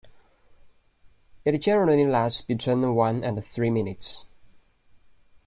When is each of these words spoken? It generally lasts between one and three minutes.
It 1.45 1.55
generally 1.59 2.07
lasts 2.07 2.41
between 2.41 2.95
one 2.95 3.23
and 3.23 3.45
three 3.45 3.69
minutes. 3.69 4.25